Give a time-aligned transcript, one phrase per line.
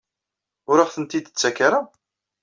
[0.69, 1.79] Ur aɣ-tent-id-tettak ara?